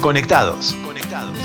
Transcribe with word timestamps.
Conectados. 0.00 0.74
Conectados. 0.84 1.36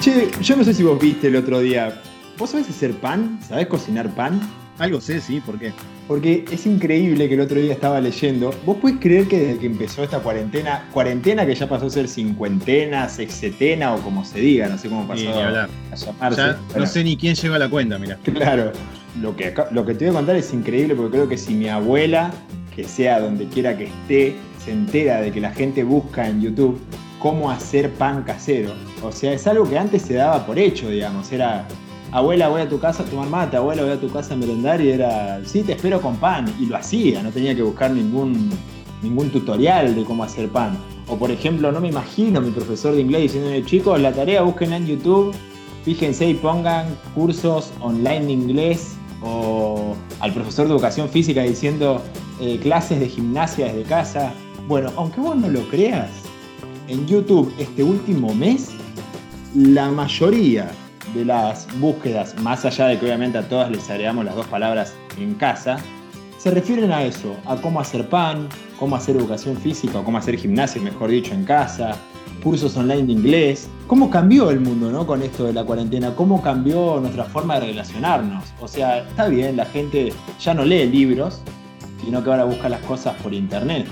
Che, 0.00 0.30
yo 0.42 0.56
no 0.56 0.64
sé 0.64 0.74
si 0.74 0.82
vos 0.82 0.98
viste 1.00 1.28
el 1.28 1.36
otro 1.36 1.60
día. 1.60 2.00
¿Vos 2.36 2.50
sabés 2.50 2.68
hacer 2.68 2.92
pan? 2.94 3.38
¿Sabés 3.48 3.68
cocinar 3.68 4.10
pan? 4.10 4.40
Algo 4.78 5.00
sé, 5.00 5.20
sí, 5.20 5.40
¿por 5.40 5.58
qué? 5.58 5.72
Porque 6.08 6.44
es 6.50 6.66
increíble 6.66 7.28
que 7.28 7.34
el 7.34 7.40
otro 7.40 7.58
día 7.60 7.72
estaba 7.72 8.00
leyendo. 8.00 8.52
¿Vos 8.66 8.76
podés 8.78 8.96
creer 9.00 9.28
que 9.28 9.38
desde 9.38 9.58
que 9.60 9.66
empezó 9.66 10.02
esta 10.02 10.18
cuarentena, 10.18 10.84
cuarentena 10.92 11.46
que 11.46 11.54
ya 11.54 11.68
pasó 11.68 11.86
a 11.86 11.90
ser 11.90 12.08
cincuentena, 12.08 13.08
sexetena 13.08 13.94
o 13.94 14.00
como 14.02 14.24
se 14.24 14.40
diga, 14.40 14.68
no 14.68 14.76
sé 14.76 14.88
cómo 14.88 15.06
pasó 15.06 15.20
Sí, 15.22 15.28
ni 15.28 15.40
hablar. 15.40 15.70
a 15.92 15.94
llamarse? 15.96 16.40
Ya 16.42 16.58
no 16.78 16.86
sé 16.86 17.04
ni 17.04 17.16
quién 17.16 17.34
llegó 17.36 17.54
a 17.54 17.58
la 17.60 17.70
cuenta, 17.70 17.98
mira. 17.98 18.18
Claro, 18.24 18.72
lo 19.20 19.36
que, 19.36 19.54
lo 19.70 19.84
que 19.84 19.94
te 19.94 20.06
voy 20.06 20.14
a 20.14 20.18
contar 20.18 20.36
es 20.36 20.52
increíble 20.52 20.94
porque 20.94 21.12
creo 21.12 21.28
que 21.28 21.38
si 21.38 21.54
mi 21.54 21.68
abuela, 21.68 22.32
que 22.74 22.84
sea 22.84 23.20
donde 23.20 23.46
quiera 23.46 23.76
que 23.76 23.84
esté, 23.84 24.36
se 24.64 24.72
entera 24.72 25.20
de 25.20 25.30
que 25.30 25.40
la 25.40 25.50
gente 25.50 25.84
busca 25.84 26.28
en 26.28 26.40
YouTube 26.40 26.78
cómo 27.20 27.50
hacer 27.50 27.90
pan 27.92 28.22
casero, 28.22 28.72
o 29.02 29.12
sea, 29.12 29.32
es 29.32 29.46
algo 29.46 29.68
que 29.68 29.78
antes 29.78 30.02
se 30.02 30.14
daba 30.14 30.44
por 30.44 30.58
hecho, 30.58 30.88
digamos, 30.90 31.30
era, 31.32 31.66
abuela, 32.12 32.48
voy 32.48 32.62
a 32.62 32.68
tu 32.68 32.78
casa 32.78 33.02
a 33.02 33.06
tomar 33.06 33.28
mate, 33.28 33.56
abuela, 33.56 33.82
voy 33.82 33.92
a 33.92 34.00
tu 34.00 34.10
casa 34.10 34.34
a 34.34 34.36
merendar. 34.36 34.80
Y 34.80 34.90
era, 34.90 35.40
sí, 35.44 35.62
te 35.62 35.72
espero 35.72 36.00
con 36.00 36.16
pan, 36.16 36.46
y 36.60 36.66
lo 36.66 36.76
hacía, 36.76 37.22
no 37.22 37.30
tenía 37.30 37.54
que 37.54 37.62
buscar 37.62 37.90
ningún, 37.90 38.50
ningún 39.02 39.30
tutorial 39.30 39.94
de 39.94 40.04
cómo 40.04 40.24
hacer 40.24 40.48
pan. 40.48 40.76
O 41.08 41.16
por 41.16 41.30
ejemplo, 41.30 41.70
no 41.72 41.80
me 41.80 41.88
imagino 41.88 42.40
mi 42.40 42.50
profesor 42.50 42.94
de 42.94 43.02
inglés 43.02 43.22
diciéndole, 43.22 43.64
chicos, 43.64 44.00
la 44.00 44.12
tarea 44.12 44.42
búsquenla 44.42 44.76
en 44.76 44.86
YouTube 44.86 45.34
Fíjense 45.84 46.26
y 46.26 46.34
pongan 46.34 46.86
cursos 47.14 47.70
online 47.80 48.24
de 48.24 48.32
inglés 48.32 48.96
o 49.24 49.96
al 50.20 50.32
profesor 50.32 50.66
de 50.66 50.74
educación 50.74 51.08
física 51.08 51.42
diciendo 51.42 52.02
eh, 52.40 52.58
clases 52.62 53.00
de 53.00 53.08
gimnasia 53.08 53.66
desde 53.66 53.82
casa. 53.82 54.32
Bueno, 54.68 54.92
aunque 54.96 55.20
vos 55.20 55.36
no 55.36 55.48
lo 55.48 55.68
creas, 55.68 56.10
en 56.88 57.06
YouTube 57.06 57.52
este 57.58 57.82
último 57.82 58.34
mes, 58.34 58.70
la 59.54 59.90
mayoría 59.90 60.70
de 61.14 61.24
las 61.24 61.66
búsquedas, 61.78 62.38
más 62.40 62.64
allá 62.64 62.86
de 62.88 62.98
que 62.98 63.06
obviamente 63.06 63.38
a 63.38 63.48
todas 63.48 63.70
les 63.70 63.88
agregamos 63.88 64.24
las 64.24 64.34
dos 64.34 64.46
palabras 64.46 64.94
en 65.18 65.34
casa, 65.34 65.78
se 66.38 66.50
refieren 66.50 66.92
a 66.92 67.02
eso, 67.02 67.34
a 67.46 67.56
cómo 67.56 67.80
hacer 67.80 68.08
pan, 68.08 68.48
cómo 68.78 68.96
hacer 68.96 69.16
educación 69.16 69.56
física 69.56 70.00
o 70.00 70.04
cómo 70.04 70.18
hacer 70.18 70.36
gimnasia, 70.36 70.82
mejor 70.82 71.10
dicho, 71.10 71.32
en 71.32 71.44
casa, 71.44 71.96
cursos 72.44 72.76
online 72.76 73.04
de 73.04 73.12
inglés. 73.12 73.68
¿Cómo 73.86 74.10
cambió 74.10 74.50
el 74.50 74.60
mundo 74.60 74.92
¿no? 74.92 75.06
con 75.06 75.22
esto 75.22 75.46
de 75.46 75.54
la 75.54 75.64
cuarentena? 75.64 76.14
¿Cómo 76.14 76.42
cambió 76.42 77.00
nuestra 77.00 77.24
forma 77.24 77.58
de 77.58 77.68
relacionarnos? 77.68 78.44
O 78.60 78.68
sea, 78.68 78.98
está 78.98 79.28
bien, 79.28 79.56
la 79.56 79.64
gente 79.64 80.12
ya 80.38 80.52
no 80.52 80.64
lee 80.64 80.86
libros, 80.86 81.40
sino 82.04 82.22
que 82.22 82.30
ahora 82.30 82.44
busca 82.44 82.68
las 82.68 82.80
cosas 82.82 83.16
por 83.22 83.32
internet. 83.32 83.86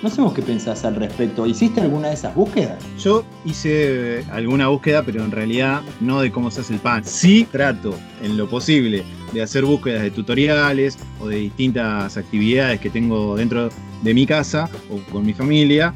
No 0.00 0.08
sé 0.08 0.22
qué 0.32 0.42
pensás 0.42 0.84
al 0.84 0.94
respecto. 0.94 1.44
¿Hiciste 1.44 1.80
alguna 1.80 2.08
de 2.08 2.14
esas 2.14 2.32
búsquedas? 2.32 2.78
Yo 3.02 3.24
hice 3.44 4.20
eh, 4.20 4.24
alguna 4.30 4.68
búsqueda, 4.68 5.02
pero 5.02 5.24
en 5.24 5.32
realidad 5.32 5.82
no 6.00 6.20
de 6.20 6.30
cómo 6.30 6.52
se 6.52 6.60
hace 6.60 6.74
el 6.74 6.78
pan. 6.78 7.04
Sí 7.04 7.48
trato, 7.50 7.96
en 8.22 8.36
lo 8.36 8.48
posible, 8.48 9.02
de 9.32 9.42
hacer 9.42 9.64
búsquedas 9.64 10.02
de 10.02 10.12
tutoriales 10.12 10.96
o 11.20 11.26
de 11.26 11.38
distintas 11.38 12.16
actividades 12.16 12.78
que 12.78 12.90
tengo 12.90 13.34
dentro 13.34 13.70
de 14.04 14.14
mi 14.14 14.24
casa 14.24 14.70
o 14.88 15.00
con 15.12 15.26
mi 15.26 15.34
familia, 15.34 15.92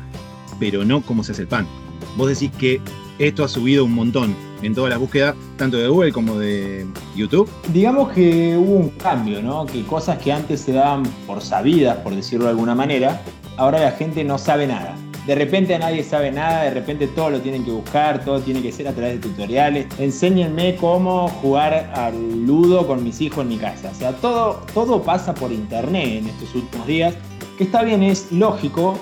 pero 0.58 0.84
no 0.84 1.00
cómo 1.02 1.22
se 1.22 1.30
hace 1.30 1.42
el 1.42 1.48
pan. 1.48 1.81
Vos 2.16 2.28
decís 2.28 2.50
que 2.58 2.80
esto 3.18 3.44
ha 3.44 3.48
subido 3.48 3.84
un 3.84 3.94
montón 3.94 4.34
en 4.62 4.74
todas 4.74 4.90
las 4.90 4.98
búsquedas, 4.98 5.34
tanto 5.56 5.76
de 5.76 5.88
Google 5.88 6.12
como 6.12 6.38
de 6.38 6.86
YouTube. 7.16 7.48
Digamos 7.72 8.12
que 8.12 8.56
hubo 8.56 8.74
un 8.74 8.90
cambio, 8.90 9.42
¿no? 9.42 9.66
Que 9.66 9.82
cosas 9.84 10.18
que 10.18 10.32
antes 10.32 10.60
se 10.60 10.72
daban 10.72 11.02
por 11.26 11.40
sabidas, 11.40 11.96
por 11.98 12.14
decirlo 12.14 12.44
de 12.46 12.50
alguna 12.50 12.74
manera, 12.74 13.22
ahora 13.56 13.80
la 13.80 13.92
gente 13.92 14.24
no 14.24 14.38
sabe 14.38 14.66
nada. 14.66 14.96
De 15.26 15.36
repente 15.36 15.78
nadie 15.78 16.02
sabe 16.02 16.32
nada, 16.32 16.64
de 16.64 16.70
repente 16.70 17.06
todo 17.06 17.30
lo 17.30 17.40
tienen 17.40 17.64
que 17.64 17.70
buscar, 17.70 18.24
todo 18.24 18.40
tiene 18.40 18.60
que 18.60 18.72
ser 18.72 18.88
a 18.88 18.92
través 18.92 19.20
de 19.20 19.28
tutoriales. 19.28 19.86
Enséñenme 19.98 20.74
cómo 20.74 21.28
jugar 21.28 21.92
al 21.94 22.44
ludo 22.44 22.88
con 22.88 23.04
mis 23.04 23.20
hijos 23.20 23.42
en 23.42 23.48
mi 23.48 23.56
casa. 23.56 23.90
O 23.92 23.94
sea, 23.94 24.12
todo, 24.14 24.64
todo 24.74 25.00
pasa 25.02 25.32
por 25.32 25.52
internet 25.52 26.18
en 26.18 26.26
estos 26.28 26.52
últimos 26.56 26.86
días, 26.88 27.14
que 27.56 27.64
está 27.64 27.84
bien, 27.84 28.02
es 28.02 28.32
lógico, 28.32 28.98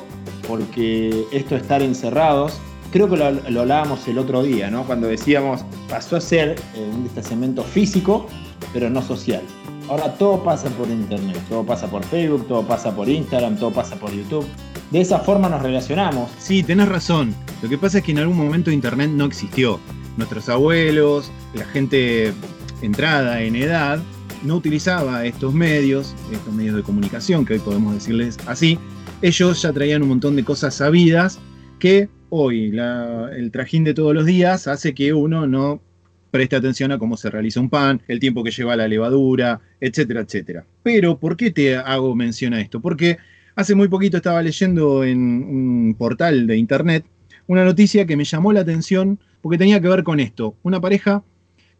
porque 0.47 1.25
esto 1.33 1.55
de 1.55 1.63
estar 1.63 1.81
encerrados, 1.81 2.61
creo 2.91 3.09
que 3.09 3.17
lo, 3.17 3.25
hablábamos 3.25 4.07
el 4.09 4.19
otro 4.19 4.43
día, 4.43 4.71
¿no? 4.71 4.85
Cuando 4.85 5.07
decíamos, 5.07 5.65
pasó 5.89 6.17
a 6.17 6.21
ser 6.21 6.57
eh, 6.75 6.91
un 6.93 7.05
distanciamiento 7.05 7.63
físico, 7.63 8.27
pero 8.73 8.91
no 8.91 9.03
social. 9.03 9.43
Ahora 9.89 10.15
todo 10.15 10.43
pasa 10.43 10.69
por 10.71 10.89
internet, 10.89 11.41
todo 11.49 11.65
pasa 11.65 11.89
por 11.89 12.05
Facebook, 12.05 12.47
todo 12.47 12.63
pasa 12.63 12.95
por 12.95 13.09
Instagram, 13.09 13.57
todo 13.57 13.73
pasa 13.73 13.97
por 13.97 14.13
YouTube. 14.13 14.47
De 14.91 15.01
esa 15.01 15.21
forma 15.21 15.49
nos 15.49 15.63
relacionamos. 15.63 16.31
Sí, 16.39 16.63
tenés 16.63 16.89
razón. 16.89 17.35
Lo 17.63 17.69
que 17.69 17.79
pasa 17.79 17.99
es 17.99 18.05
que 18.05 18.13
en 18.13 18.19
algún 18.19 18.37
momento 18.37 18.71
Internet 18.71 19.11
no 19.11 19.25
existió. 19.25 19.79
Nuestros 20.17 20.49
abuelos, 20.49 21.31
la 21.55 21.65
gente 21.65 22.33
entrada 22.83 23.43
en 23.43 23.57
edad, 23.57 24.01
no 24.43 24.57
utilizaba 24.57 25.25
estos 25.27 25.55
medios, 25.55 26.15
estos 26.33 26.53
medios 26.53 26.77
de 26.77 26.83
comunicación, 26.83 27.45
que 27.45 27.55
hoy 27.55 27.59
podemos 27.61 27.95
decirles 27.95 28.39
así. 28.47 28.79
Ellos 29.23 29.63
ya 29.63 29.73
traían 29.73 30.03
un 30.03 30.09
montón 30.09 30.37
de 30.37 30.45
cosas 30.45 30.75
sabidas 30.75 31.39
que 31.79 32.09
hoy 32.31 32.77
el 32.77 33.51
trajín 33.51 33.85
de 33.85 33.95
todos 33.95 34.15
los 34.15 34.25
días 34.25 34.67
hace 34.67 34.95
que 34.95 35.13
uno 35.13 35.47
no 35.47 35.81
preste 36.31 36.57
atención 36.57 36.93
a 36.93 36.99
cómo 36.99 37.17
se 37.17 37.29
realiza 37.29 37.61
un 37.61 37.69
pan, 37.69 38.01
el 38.09 38.21
tiempo 38.21 38.45
que 38.45 38.53
lleva 38.53 38.77
la 38.77 38.89
levadura, 38.89 39.61
etcétera, 39.81 40.21
etcétera. 40.21 40.65
Pero, 40.83 41.19
¿por 41.19 41.37
qué 41.37 41.51
te 41.51 41.77
hago 41.77 42.15
mención 42.15 42.55
a 42.55 42.61
esto? 42.61 42.81
Porque 42.81 43.19
hace 43.57 43.75
muy 43.75 43.89
poquito 43.89 44.17
estaba 44.17 44.41
leyendo 44.43 45.05
en 45.05 45.19
un 45.19 45.95
portal 45.99 46.47
de 46.47 46.57
internet 46.57 47.05
una 47.47 47.65
noticia 47.65 48.07
que 48.07 48.17
me 48.17 48.25
llamó 48.25 48.53
la 48.53 48.61
atención 48.61 49.19
porque 49.41 49.59
tenía 49.59 49.81
que 49.81 49.89
ver 49.89 50.05
con 50.05 50.21
esto. 50.21 50.55
Una 50.63 50.81
pareja 50.81 51.25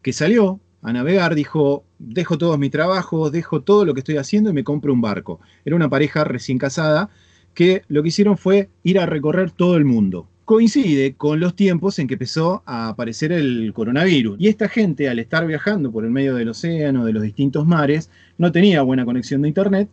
que 0.01 0.11
salió 0.11 0.59
a 0.81 0.91
navegar 0.91 1.33
dijo, 1.33 1.85
dejo 1.97 2.37
todos 2.37 2.59
mis 2.59 2.71
trabajos, 2.71 3.31
dejo 3.31 3.61
todo 3.61 3.85
lo 3.85 3.93
que 3.93 4.01
estoy 4.01 4.17
haciendo 4.17 4.49
y 4.49 4.53
me 4.53 4.65
compro 4.65 4.91
un 4.91 4.99
barco. 4.99 5.39
Era 5.63 5.77
una 5.77 5.89
pareja 5.89 6.25
recién 6.25 6.57
casada 6.57 7.09
que 7.53 7.83
lo 7.87 8.01
que 8.01 8.09
hicieron 8.09 8.37
fue 8.37 8.69
ir 8.83 8.99
a 8.99 9.05
recorrer 9.05 9.51
todo 9.51 9.77
el 9.77 9.85
mundo. 9.85 10.27
Coincide 10.51 11.13
con 11.13 11.39
los 11.39 11.55
tiempos 11.55 11.97
en 11.97 12.07
que 12.07 12.15
empezó 12.15 12.61
a 12.65 12.89
aparecer 12.89 13.31
el 13.31 13.71
coronavirus. 13.73 14.35
Y 14.37 14.49
esta 14.49 14.67
gente, 14.67 15.07
al 15.07 15.17
estar 15.19 15.47
viajando 15.47 15.93
por 15.93 16.03
el 16.03 16.11
medio 16.11 16.35
del 16.35 16.49
océano, 16.49 17.05
de 17.05 17.13
los 17.13 17.23
distintos 17.23 17.65
mares, 17.65 18.09
no 18.37 18.51
tenía 18.51 18.81
buena 18.81 19.05
conexión 19.05 19.41
de 19.43 19.47
internet. 19.47 19.87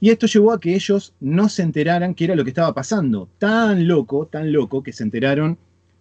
Y 0.00 0.10
esto 0.10 0.26
llevó 0.26 0.50
a 0.50 0.58
que 0.58 0.74
ellos 0.74 1.14
no 1.20 1.48
se 1.48 1.62
enteraran 1.62 2.12
qué 2.16 2.24
era 2.24 2.34
lo 2.34 2.42
que 2.42 2.50
estaba 2.50 2.74
pasando. 2.74 3.28
Tan 3.38 3.86
loco, 3.86 4.26
tan 4.26 4.52
loco, 4.52 4.82
que 4.82 4.92
se 4.92 5.04
enteraron 5.04 5.58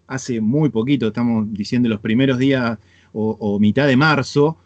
hace 0.07 0.41
muy 0.41 0.69
poquito, 0.69 1.09
estamos 1.09 1.53
diciendo 1.53 1.87
los 1.87 1.99
primeros 1.99 2.39
días 2.39 2.79
o, 3.11 3.59
mitad 3.59 3.85
de 3.85 3.95
marzo, 3.95 4.57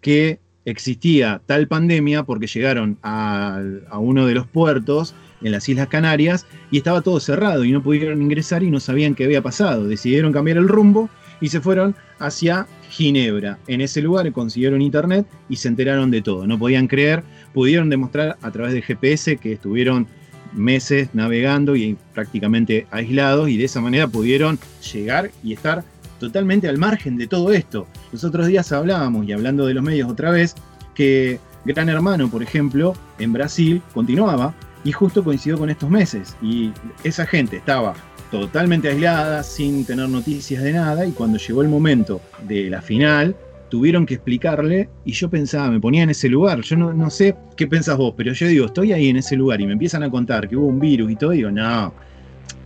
que 0.00 0.38
existía 0.64 1.42
tal 1.44 1.66
pandemia 1.66 2.22
porque 2.22 2.46
llegaron 2.46 2.98
a 3.02 3.58
uno 3.98 4.26
de 4.26 4.34
los 4.34 4.46
puertos 4.46 5.16
en 5.42 5.52
las 5.52 5.68
Islas 5.68 5.88
Canarias 5.88 6.46
y 6.70 6.78
estaba 6.78 7.00
todo 7.00 7.20
cerrado 7.20 7.64
y 7.64 7.72
no 7.72 7.82
pudieron 7.82 8.22
ingresar 8.22 8.62
y 8.62 8.70
no 8.70 8.80
sabían 8.80 9.14
qué 9.14 9.24
había 9.24 9.42
pasado. 9.42 9.86
Decidieron 9.86 10.32
cambiar 10.32 10.56
el 10.56 10.68
rumbo 10.68 11.08
y 11.40 11.48
se 11.48 11.60
fueron 11.60 11.94
hacia 12.18 12.66
Ginebra. 12.90 13.58
En 13.66 13.80
ese 13.80 14.00
lugar 14.00 14.30
consiguieron 14.32 14.82
internet 14.82 15.26
y 15.48 15.56
se 15.56 15.68
enteraron 15.68 16.10
de 16.10 16.22
todo. 16.22 16.46
No 16.46 16.58
podían 16.58 16.88
creer, 16.88 17.22
pudieron 17.52 17.90
demostrar 17.90 18.36
a 18.40 18.50
través 18.50 18.72
del 18.72 18.82
GPS 18.82 19.36
que 19.36 19.52
estuvieron 19.52 20.06
meses 20.52 21.10
navegando 21.12 21.76
y 21.76 21.96
prácticamente 22.14 22.86
aislados 22.90 23.48
y 23.48 23.56
de 23.56 23.64
esa 23.64 23.80
manera 23.80 24.08
pudieron 24.08 24.58
llegar 24.92 25.30
y 25.44 25.52
estar 25.52 25.84
totalmente 26.18 26.68
al 26.68 26.78
margen 26.78 27.18
de 27.18 27.26
todo 27.26 27.52
esto. 27.52 27.86
Los 28.12 28.24
otros 28.24 28.46
días 28.46 28.72
hablábamos, 28.72 29.26
y 29.26 29.32
hablando 29.32 29.66
de 29.66 29.74
los 29.74 29.84
medios 29.84 30.10
otra 30.10 30.30
vez, 30.30 30.54
que 30.94 31.38
Gran 31.66 31.88
Hermano, 31.88 32.30
por 32.30 32.42
ejemplo, 32.42 32.94
en 33.18 33.32
Brasil 33.32 33.82
continuaba 33.92 34.54
y 34.86 34.92
justo 34.92 35.24
coincidió 35.24 35.58
con 35.58 35.68
estos 35.68 35.90
meses. 35.90 36.36
Y 36.40 36.70
esa 37.02 37.26
gente 37.26 37.56
estaba 37.56 37.94
totalmente 38.30 38.88
aislada, 38.88 39.42
sin 39.42 39.84
tener 39.84 40.08
noticias 40.08 40.62
de 40.62 40.72
nada, 40.72 41.04
y 41.04 41.10
cuando 41.10 41.38
llegó 41.38 41.62
el 41.62 41.68
momento 41.68 42.20
de 42.46 42.70
la 42.70 42.80
final, 42.80 43.34
tuvieron 43.68 44.06
que 44.06 44.14
explicarle, 44.14 44.88
y 45.04 45.10
yo 45.10 45.28
pensaba, 45.28 45.72
me 45.72 45.80
ponía 45.80 46.04
en 46.04 46.10
ese 46.10 46.28
lugar, 46.28 46.60
yo 46.60 46.76
no, 46.76 46.92
no 46.92 47.10
sé 47.10 47.34
qué 47.56 47.66
pensás 47.66 47.96
vos, 47.96 48.14
pero 48.16 48.32
yo 48.32 48.46
digo, 48.46 48.66
estoy 48.66 48.92
ahí 48.92 49.08
en 49.08 49.16
ese 49.16 49.34
lugar 49.34 49.60
y 49.60 49.66
me 49.66 49.72
empiezan 49.72 50.04
a 50.04 50.10
contar 50.10 50.48
que 50.48 50.56
hubo 50.56 50.68
un 50.68 50.78
virus 50.78 51.10
y 51.10 51.16
todo, 51.16 51.32
y 51.32 51.38
digo, 51.38 51.50
no, 51.50 51.92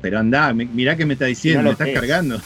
pero 0.02 0.18
andá, 0.18 0.52
mirá 0.52 0.96
qué 0.96 1.06
me 1.06 1.14
está 1.14 1.24
diciendo, 1.24 1.62
No 1.62 1.68
me 1.68 1.72
estás 1.72 1.86
crees. 1.86 2.00
cargando. 2.00 2.38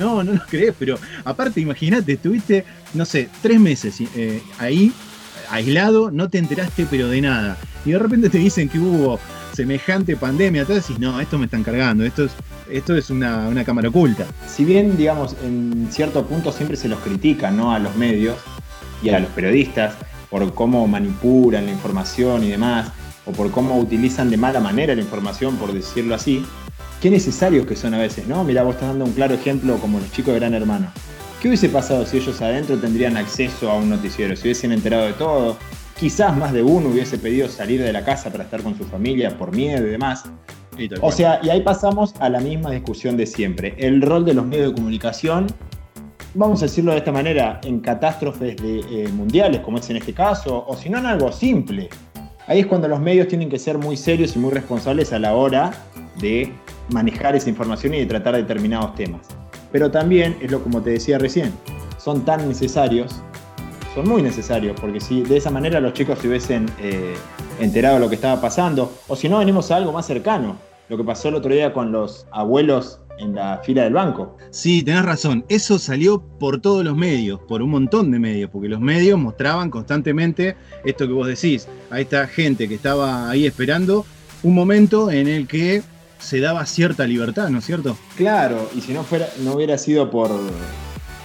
No, 0.00 0.24
no 0.24 0.32
lo 0.32 0.42
crees, 0.48 0.74
pero 0.76 0.98
aparte, 1.24 1.60
imagínate, 1.60 2.14
estuviste, 2.14 2.64
no 2.94 3.04
sé, 3.04 3.28
tres 3.42 3.60
meses 3.60 4.00
eh, 4.16 4.42
ahí, 4.58 4.92
aislado, 5.50 6.10
no 6.10 6.28
te 6.28 6.38
enteraste, 6.38 6.86
pero 6.90 7.06
de 7.06 7.20
nada. 7.20 7.56
Y 7.84 7.92
de 7.92 7.98
repente 7.98 8.28
te 8.28 8.38
dicen 8.38 8.68
que 8.68 8.78
hubo 8.78 9.18
semejante 9.52 10.16
pandemia, 10.16 10.62
entonces 10.62 10.86
decís, 10.86 11.00
no, 11.00 11.20
esto 11.20 11.38
me 11.38 11.46
están 11.46 11.62
cargando, 11.62 12.04
esto 12.04 12.24
es, 12.24 12.32
esto 12.70 12.96
es 12.96 13.10
una, 13.10 13.48
una 13.48 13.64
cámara 13.64 13.88
oculta. 13.88 14.26
Si 14.46 14.64
bien, 14.64 14.96
digamos, 14.96 15.36
en 15.42 15.88
cierto 15.90 16.26
punto 16.26 16.52
siempre 16.52 16.76
se 16.76 16.88
los 16.88 17.00
critica, 17.00 17.50
¿no? 17.50 17.72
A 17.72 17.78
los 17.78 17.96
medios 17.96 18.36
y 19.02 19.08
a 19.10 19.18
los 19.18 19.30
periodistas, 19.30 19.94
por 20.28 20.54
cómo 20.54 20.86
manipulan 20.86 21.66
la 21.66 21.72
información 21.72 22.44
y 22.44 22.50
demás, 22.50 22.90
o 23.26 23.32
por 23.32 23.50
cómo 23.50 23.78
utilizan 23.78 24.30
de 24.30 24.36
mala 24.36 24.60
manera 24.60 24.94
la 24.94 25.00
información, 25.00 25.56
por 25.56 25.72
decirlo 25.72 26.14
así, 26.14 26.44
qué 27.00 27.10
necesarios 27.10 27.66
que 27.66 27.76
son 27.76 27.94
a 27.94 27.98
veces, 27.98 28.26
¿no? 28.28 28.44
Mira, 28.44 28.62
vos 28.62 28.74
estás 28.74 28.88
dando 28.88 29.04
un 29.04 29.12
claro 29.12 29.34
ejemplo 29.34 29.76
como 29.78 29.98
los 29.98 30.10
chicos 30.12 30.34
de 30.34 30.40
Gran 30.40 30.54
Hermano. 30.54 30.92
¿Qué 31.40 31.48
hubiese 31.48 31.70
pasado 31.70 32.04
si 32.04 32.18
ellos 32.18 32.40
adentro 32.42 32.76
tendrían 32.76 33.16
acceso 33.16 33.70
a 33.70 33.74
un 33.74 33.88
noticiero? 33.88 34.36
Si 34.36 34.42
hubiesen 34.42 34.72
enterado 34.72 35.06
de 35.06 35.14
todo, 35.14 35.56
quizás 36.00 36.34
más 36.34 36.54
de 36.54 36.62
uno 36.62 36.88
hubiese 36.88 37.18
pedido 37.18 37.46
salir 37.46 37.82
de 37.82 37.92
la 37.92 38.02
casa 38.02 38.30
para 38.30 38.44
estar 38.44 38.62
con 38.62 38.74
su 38.76 38.84
familia 38.84 39.36
por 39.36 39.54
miedo 39.54 39.86
y 39.86 39.90
demás. 39.90 40.24
o 41.02 41.12
sea, 41.12 41.40
y 41.42 41.50
ahí 41.50 41.60
pasamos 41.60 42.14
a 42.20 42.30
la 42.30 42.40
misma 42.40 42.70
discusión 42.70 43.18
de 43.18 43.26
siempre. 43.26 43.74
El 43.76 44.00
rol 44.00 44.24
de 44.24 44.32
los 44.32 44.46
medios 44.46 44.68
de 44.70 44.74
comunicación, 44.74 45.46
vamos 46.32 46.62
a 46.62 46.64
decirlo 46.64 46.92
de 46.92 46.98
esta 46.98 47.12
manera, 47.12 47.60
en 47.64 47.80
catástrofes 47.80 48.56
eh, 48.62 49.08
mundiales, 49.12 49.60
como 49.60 49.76
es 49.76 49.90
en 49.90 49.98
este 49.98 50.14
caso, 50.14 50.64
o 50.66 50.74
si 50.74 50.88
no 50.88 50.96
en 50.96 51.04
algo 51.04 51.30
simple. 51.30 51.90
Ahí 52.46 52.60
es 52.60 52.66
cuando 52.66 52.88
los 52.88 52.98
medios 52.98 53.28
tienen 53.28 53.50
que 53.50 53.58
ser 53.58 53.76
muy 53.76 53.98
serios 53.98 54.34
y 54.34 54.38
muy 54.38 54.52
responsables 54.52 55.12
a 55.12 55.18
la 55.18 55.34
hora 55.34 55.70
de 56.18 56.50
manejar 56.88 57.36
esa 57.36 57.50
información 57.50 57.92
y 57.92 57.98
de 57.98 58.06
tratar 58.06 58.36
determinados 58.36 58.94
temas. 58.94 59.28
Pero 59.70 59.90
también, 59.90 60.38
es 60.40 60.50
lo 60.50 60.62
como 60.62 60.80
te 60.80 60.90
decía 60.90 61.18
recién, 61.18 61.52
son 61.98 62.24
tan 62.24 62.48
necesarios, 62.48 63.22
son 63.94 64.08
muy 64.08 64.22
necesarios, 64.22 64.78
porque 64.80 65.00
si 65.00 65.22
de 65.22 65.36
esa 65.36 65.50
manera 65.50 65.80
los 65.80 65.92
chicos 65.92 66.18
se 66.18 66.28
hubiesen 66.28 66.66
eh, 66.78 67.14
enterado 67.58 67.96
de 67.96 68.00
lo 68.00 68.08
que 68.08 68.14
estaba 68.14 68.40
pasando, 68.40 68.92
o 69.08 69.16
si 69.16 69.28
no, 69.28 69.38
venimos 69.38 69.70
a 69.70 69.76
algo 69.76 69.92
más 69.92 70.06
cercano, 70.06 70.56
lo 70.88 70.96
que 70.96 71.04
pasó 71.04 71.28
el 71.28 71.36
otro 71.36 71.52
día 71.52 71.72
con 71.72 71.92
los 71.92 72.26
abuelos 72.30 73.00
en 73.18 73.34
la 73.34 73.60
fila 73.64 73.84
del 73.84 73.92
banco. 73.92 74.36
Sí, 74.50 74.82
tenés 74.82 75.04
razón. 75.04 75.44
Eso 75.48 75.78
salió 75.78 76.20
por 76.20 76.60
todos 76.60 76.84
los 76.84 76.96
medios, 76.96 77.38
por 77.40 77.62
un 77.62 77.70
montón 77.70 78.10
de 78.10 78.18
medios, 78.18 78.50
porque 78.50 78.68
los 78.68 78.80
medios 78.80 79.18
mostraban 79.18 79.70
constantemente 79.70 80.56
esto 80.84 81.06
que 81.06 81.12
vos 81.12 81.28
decís, 81.28 81.68
a 81.90 82.00
esta 82.00 82.26
gente 82.26 82.68
que 82.68 82.74
estaba 82.74 83.28
ahí 83.28 83.46
esperando 83.46 84.06
un 84.42 84.54
momento 84.54 85.10
en 85.10 85.28
el 85.28 85.46
que 85.46 85.82
se 86.18 86.40
daba 86.40 86.64
cierta 86.66 87.06
libertad, 87.06 87.50
¿no 87.50 87.58
es 87.58 87.64
cierto? 87.64 87.96
Claro, 88.16 88.70
y 88.74 88.80
si 88.80 88.92
no, 88.92 89.04
fuera, 89.04 89.28
no 89.42 89.54
hubiera 89.54 89.76
sido 89.78 90.10
por, 90.10 90.30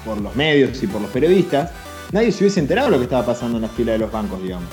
por 0.06 0.20
los 0.20 0.36
medios 0.36 0.82
y 0.84 0.88
por 0.88 1.02
los 1.02 1.10
periodistas, 1.12 1.72
nadie 2.12 2.32
se 2.32 2.44
hubiese 2.44 2.60
enterado 2.60 2.88
de 2.88 2.92
lo 2.94 2.98
que 2.98 3.06
estaba 3.06 3.26
pasando 3.26 3.58
en 3.58 3.64
la 3.64 3.70
fila 3.70 3.94
de 3.94 4.00
los 4.00 4.12
bancos, 4.12 4.42
digamos. 4.42 4.70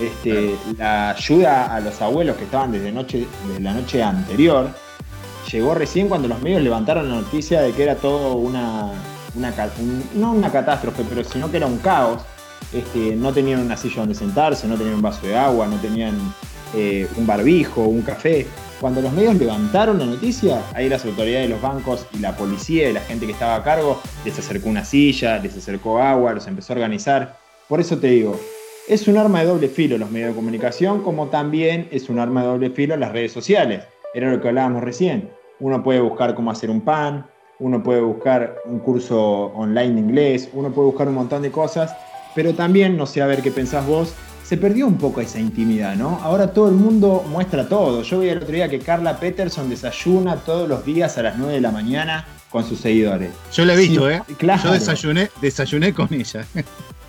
Este, 0.00 0.54
La 0.76 1.10
ayuda 1.10 1.74
a 1.74 1.80
los 1.80 2.00
abuelos 2.02 2.36
que 2.36 2.44
estaban 2.44 2.70
desde, 2.70 2.92
noche, 2.92 3.26
la 3.60 3.72
noche 3.72 4.02
anterior 4.02 4.68
llegó 5.50 5.74
recién 5.74 6.08
cuando 6.08 6.28
los 6.28 6.42
medios 6.42 6.62
levantaron 6.62 7.08
la 7.08 7.16
noticia 7.16 7.62
de 7.62 7.72
que 7.72 7.84
era 7.84 7.94
todo 7.96 8.34
una, 8.34 8.90
no 10.14 10.32
una 10.32 10.52
catástrofe, 10.52 11.04
pero 11.08 11.24
sino 11.24 11.50
que 11.50 11.58
era 11.58 11.66
un 11.66 11.78
caos. 11.78 12.22
Este, 12.72 13.14
no 13.14 13.32
tenían 13.32 13.60
una 13.60 13.76
silla 13.76 14.00
donde 14.00 14.14
sentarse, 14.14 14.66
no 14.66 14.76
tenían 14.76 14.96
un 14.96 15.02
vaso 15.02 15.26
de 15.26 15.36
agua, 15.36 15.66
no 15.66 15.76
tenían 15.76 16.14
eh, 16.74 17.08
un 17.16 17.26
barbijo, 17.26 17.82
un 17.82 18.02
café. 18.02 18.46
Cuando 18.86 19.02
los 19.02 19.12
medios 19.14 19.34
levantaron 19.34 19.98
la 19.98 20.06
noticia, 20.06 20.62
ahí 20.72 20.88
las 20.88 21.04
autoridades 21.04 21.48
de 21.48 21.54
los 21.54 21.60
bancos 21.60 22.06
y 22.12 22.20
la 22.20 22.36
policía 22.36 22.88
y 22.88 22.92
la 22.92 23.00
gente 23.00 23.26
que 23.26 23.32
estaba 23.32 23.56
a 23.56 23.64
cargo 23.64 24.00
les 24.24 24.38
acercó 24.38 24.68
una 24.68 24.84
silla, 24.84 25.40
les 25.40 25.56
acercó 25.56 25.98
agua, 25.98 26.34
los 26.34 26.46
empezó 26.46 26.72
a 26.72 26.76
organizar. 26.76 27.36
Por 27.68 27.80
eso 27.80 27.98
te 27.98 28.06
digo, 28.06 28.38
es 28.86 29.08
un 29.08 29.18
arma 29.18 29.40
de 29.40 29.46
doble 29.46 29.66
filo 29.66 29.98
los 29.98 30.08
medios 30.12 30.28
de 30.28 30.36
comunicación, 30.36 31.02
como 31.02 31.26
también 31.26 31.88
es 31.90 32.08
un 32.08 32.20
arma 32.20 32.42
de 32.42 32.46
doble 32.46 32.70
filo 32.70 32.96
las 32.96 33.10
redes 33.10 33.32
sociales. 33.32 33.82
Era 34.14 34.30
lo 34.30 34.40
que 34.40 34.46
hablábamos 34.46 34.84
recién. 34.84 35.30
Uno 35.58 35.82
puede 35.82 35.98
buscar 35.98 36.36
cómo 36.36 36.52
hacer 36.52 36.70
un 36.70 36.82
pan, 36.82 37.26
uno 37.58 37.82
puede 37.82 38.02
buscar 38.02 38.54
un 38.66 38.78
curso 38.78 39.46
online 39.46 39.94
de 39.94 40.00
inglés, 40.00 40.48
uno 40.52 40.70
puede 40.70 40.86
buscar 40.86 41.08
un 41.08 41.14
montón 41.14 41.42
de 41.42 41.50
cosas, 41.50 41.92
pero 42.36 42.54
también, 42.54 42.96
no 42.96 43.06
sé 43.06 43.20
a 43.20 43.26
ver 43.26 43.42
qué 43.42 43.50
pensás 43.50 43.84
vos, 43.84 44.14
se 44.46 44.56
perdió 44.56 44.86
un 44.86 44.96
poco 44.96 45.20
esa 45.20 45.40
intimidad, 45.40 45.96
¿no? 45.96 46.20
Ahora 46.22 46.52
todo 46.52 46.68
el 46.68 46.76
mundo 46.76 47.24
muestra 47.28 47.68
todo. 47.68 48.02
Yo 48.02 48.20
vi 48.20 48.28
el 48.28 48.38
otro 48.38 48.54
día 48.54 48.68
que 48.68 48.78
Carla 48.78 49.18
Peterson 49.18 49.68
desayuna 49.68 50.36
todos 50.36 50.68
los 50.68 50.84
días 50.84 51.18
a 51.18 51.22
las 51.22 51.36
9 51.36 51.54
de 51.54 51.60
la 51.60 51.72
mañana 51.72 52.24
con 52.48 52.64
sus 52.64 52.78
seguidores. 52.78 53.32
Yo 53.52 53.64
la 53.64 53.74
he 53.74 53.76
visto, 53.76 54.08
¿eh? 54.08 54.22
Claro. 54.38 54.62
Yo 54.62 54.72
desayuné, 54.72 55.30
desayuné 55.40 55.92
con 55.92 56.14
ella. 56.14 56.46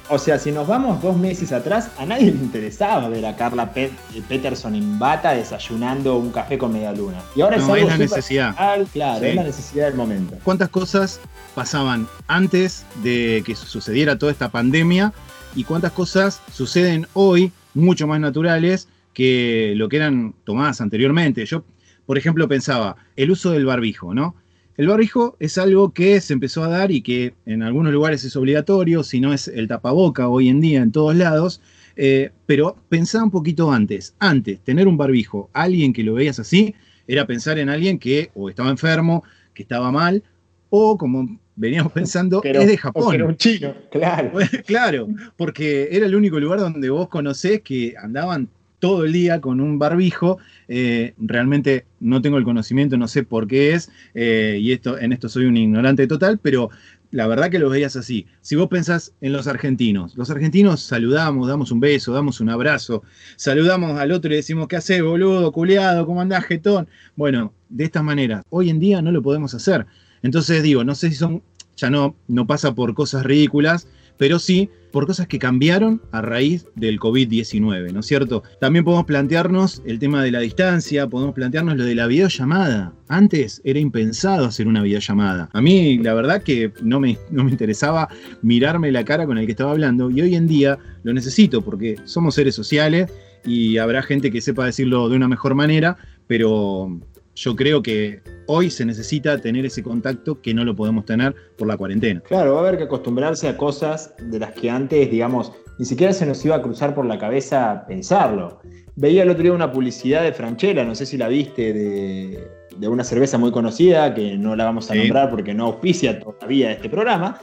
O 0.09 0.17
sea, 0.17 0.39
si 0.39 0.53
nos 0.53 0.65
vamos 0.65 1.01
dos 1.01 1.17
meses 1.17 1.51
atrás, 1.51 1.89
a 1.99 2.05
nadie 2.05 2.31
le 2.31 2.37
interesaba 2.37 3.09
ver 3.09 3.25
a 3.25 3.35
Carla 3.35 3.73
Peterson 3.73 4.73
en 4.73 4.97
bata 4.97 5.33
desayunando 5.33 6.15
un 6.17 6.31
café 6.31 6.57
con 6.57 6.71
media 6.71 6.93
luna. 6.93 7.17
Y 7.35 7.41
ahora 7.41 7.57
es, 7.57 7.67
la 7.67 7.97
necesidad. 7.97 8.55
claro, 8.93 9.25
es 9.25 9.35
la 9.35 9.43
necesidad 9.43 9.87
del 9.87 9.95
momento. 9.95 10.37
¿Cuántas 10.43 10.69
cosas 10.69 11.19
pasaban 11.53 12.07
antes 12.27 12.85
de 13.03 13.43
que 13.45 13.53
sucediera 13.53 14.17
toda 14.17 14.31
esta 14.31 14.49
pandemia 14.49 15.11
y 15.55 15.63
cuántas 15.63 15.91
cosas 15.91 16.41
suceden 16.51 17.07
hoy 17.13 17.51
mucho 17.73 18.07
más 18.07 18.19
naturales 18.19 18.87
que 19.13 19.73
lo 19.75 19.89
que 19.89 19.97
eran 19.97 20.35
tomadas 20.43 20.81
anteriormente. 20.81 21.45
Yo, 21.45 21.63
por 22.05 22.17
ejemplo, 22.17 22.47
pensaba 22.47 22.97
el 23.15 23.31
uso 23.31 23.51
del 23.51 23.65
barbijo, 23.65 24.13
¿no? 24.13 24.35
El 24.77 24.87
barbijo 24.87 25.35
es 25.39 25.57
algo 25.57 25.91
que 25.91 26.21
se 26.21 26.33
empezó 26.33 26.63
a 26.63 26.67
dar 26.67 26.91
y 26.91 27.01
que 27.01 27.33
en 27.47 27.63
algunos 27.63 27.91
lugares 27.91 28.23
es 28.23 28.35
obligatorio, 28.35 29.03
si 29.03 29.19
no 29.19 29.33
es 29.33 29.47
el 29.47 29.67
tapaboca 29.67 30.27
hoy 30.27 30.49
en 30.49 30.61
día 30.61 30.83
en 30.83 30.91
todos 30.91 31.15
lados, 31.15 31.61
eh, 31.95 32.29
pero 32.45 32.77
pensaba 32.87 33.23
un 33.23 33.31
poquito 33.31 33.71
antes. 33.71 34.15
Antes, 34.19 34.59
tener 34.59 34.87
un 34.87 34.95
barbijo, 34.95 35.49
alguien 35.51 35.93
que 35.93 36.03
lo 36.03 36.13
veías 36.13 36.37
así, 36.37 36.75
era 37.07 37.25
pensar 37.25 37.57
en 37.57 37.69
alguien 37.69 37.97
que 37.97 38.29
o 38.35 38.49
estaba 38.49 38.69
enfermo, 38.69 39.23
que 39.55 39.63
estaba 39.63 39.91
mal, 39.91 40.23
o 40.69 40.95
como 40.95 41.39
veníamos 41.57 41.91
pensando, 41.91 42.41
es 42.43 42.67
de 42.67 42.77
Japón. 42.77 43.13
Era 43.13 43.25
un 43.25 43.35
chino, 43.35 43.73
claro. 43.91 44.31
claro, 44.65 45.07
porque 45.35 45.89
era 45.91 46.05
el 46.05 46.15
único 46.15 46.39
lugar 46.39 46.59
donde 46.59 46.89
vos 46.89 47.09
conocés 47.09 47.61
que 47.61 47.95
andaban 48.01 48.47
todo 48.79 49.05
el 49.05 49.11
día 49.11 49.41
con 49.41 49.59
un 49.59 49.79
barbijo. 49.79 50.37
Eh, 50.67 51.13
realmente 51.17 51.85
no 51.99 52.21
tengo 52.21 52.37
el 52.37 52.43
conocimiento, 52.43 52.95
no 52.97 53.07
sé 53.07 53.23
por 53.23 53.47
qué 53.47 53.73
es, 53.73 53.89
eh, 54.13 54.59
y 54.61 54.71
esto, 54.71 54.99
en 54.99 55.11
esto 55.13 55.29
soy 55.29 55.45
un 55.45 55.57
ignorante 55.57 56.05
total, 56.07 56.39
pero 56.41 56.69
la 57.09 57.25
verdad 57.25 57.49
que 57.49 57.57
lo 57.57 57.69
veías 57.69 57.95
así. 57.95 58.27
Si 58.41 58.55
vos 58.55 58.67
pensás 58.67 59.13
en 59.21 59.33
los 59.33 59.47
argentinos, 59.47 60.15
los 60.15 60.29
argentinos 60.29 60.81
saludamos, 60.81 61.47
damos 61.47 61.71
un 61.71 61.79
beso, 61.79 62.13
damos 62.13 62.39
un 62.41 62.49
abrazo, 62.49 63.03
saludamos 63.35 63.99
al 63.99 64.11
otro 64.11 64.31
y 64.31 64.35
decimos, 64.35 64.67
¿qué 64.67 64.75
haces, 64.75 65.01
boludo, 65.01 65.51
culeado? 65.51 66.05
¿Cómo 66.05 66.21
andás, 66.21 66.45
jetón? 66.45 66.87
Bueno, 67.15 67.53
de 67.69 67.85
esta 67.85 68.03
manera, 68.03 68.43
hoy 68.49 68.69
en 68.69 68.79
día 68.79 69.01
no 69.01 69.11
lo 69.11 69.21
podemos 69.23 69.53
hacer. 69.53 69.85
Entonces 70.23 70.63
digo, 70.63 70.83
no 70.83 70.95
sé 70.95 71.09
si 71.09 71.15
son, 71.15 71.43
ya 71.75 71.89
no, 71.89 72.15
no 72.27 72.47
pasa 72.47 72.73
por 72.75 72.93
cosas 72.93 73.23
ridículas, 73.23 73.87
pero 74.17 74.39
sí 74.39 74.69
por 74.91 75.05
cosas 75.05 75.27
que 75.27 75.37
cambiaron 75.37 76.01
a 76.11 76.21
raíz 76.21 76.65
del 76.75 76.99
COVID-19, 76.99 77.91
¿no 77.91 77.99
es 77.99 78.05
cierto? 78.05 78.43
También 78.59 78.83
podemos 78.83 79.05
plantearnos 79.05 79.83
el 79.85 79.99
tema 79.99 80.23
de 80.23 80.31
la 80.31 80.39
distancia, 80.39 81.07
podemos 81.07 81.35
plantearnos 81.35 81.77
lo 81.77 81.83
de 81.83 81.93
la 81.93 82.07
videollamada. 82.07 82.93
Antes 83.07 83.61
era 83.63 83.79
impensado 83.79 84.45
hacer 84.45 84.67
una 84.67 84.81
videollamada. 84.81 85.49
A 85.53 85.61
mí 85.61 85.97
la 85.99 86.13
verdad 86.13 86.41
que 86.41 86.71
no 86.81 86.99
me, 86.99 87.17
no 87.29 87.43
me 87.43 87.51
interesaba 87.51 88.09
mirarme 88.41 88.91
la 88.91 89.05
cara 89.05 89.25
con 89.25 89.37
el 89.37 89.45
que 89.45 89.51
estaba 89.51 89.71
hablando 89.71 90.09
y 90.09 90.21
hoy 90.21 90.35
en 90.35 90.47
día 90.47 90.79
lo 91.03 91.13
necesito 91.13 91.61
porque 91.61 91.97
somos 92.05 92.35
seres 92.35 92.55
sociales 92.55 93.11
y 93.45 93.77
habrá 93.77 94.01
gente 94.01 94.31
que 94.31 94.41
sepa 94.41 94.65
decirlo 94.65 95.09
de 95.09 95.15
una 95.15 95.27
mejor 95.27 95.53
manera, 95.53 95.97
pero 96.27 96.99
yo 97.35 97.55
creo 97.55 97.83
que 97.83 98.21
hoy 98.47 98.69
se 98.69 98.85
necesita 98.85 99.37
tener 99.37 99.65
ese 99.65 99.83
contacto 99.83 100.41
que 100.41 100.53
no 100.53 100.63
lo 100.63 100.75
podemos 100.75 101.05
tener 101.05 101.35
por 101.57 101.67
la 101.67 101.77
cuarentena. 101.77 102.21
Claro, 102.21 102.53
va 102.53 102.59
a 102.59 102.67
haber 102.67 102.77
que 102.77 102.85
acostumbrarse 102.85 103.47
a 103.47 103.57
cosas 103.57 104.13
de 104.19 104.39
las 104.39 104.51
que 104.53 104.69
antes, 104.69 105.09
digamos, 105.11 105.53
ni 105.77 105.85
siquiera 105.85 106.11
se 106.13 106.25
nos 106.25 106.43
iba 106.43 106.55
a 106.55 106.61
cruzar 106.61 106.95
por 106.95 107.05
la 107.05 107.19
cabeza 107.19 107.85
pensarlo. 107.87 108.59
Veía 108.95 109.23
el 109.23 109.29
otro 109.29 109.43
día 109.43 109.53
una 109.53 109.71
publicidad 109.71 110.23
de 110.23 110.33
Franchella, 110.33 110.83
no 110.83 110.95
sé 110.95 111.05
si 111.05 111.17
la 111.17 111.27
viste, 111.27 111.71
de, 111.71 112.87
una 112.87 113.03
cerveza 113.03 113.37
muy 113.37 113.51
conocida, 113.51 114.13
que 114.13 114.37
no 114.37 114.55
la 114.55 114.65
vamos 114.65 114.89
a 114.89 114.95
nombrar 114.95 115.29
porque 115.29 115.53
no 115.53 115.65
auspicia 115.65 116.19
todavía 116.19 116.71
este 116.71 116.89
programa. 116.89 117.39